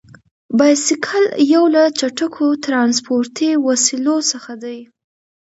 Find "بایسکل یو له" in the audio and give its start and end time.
0.57-1.83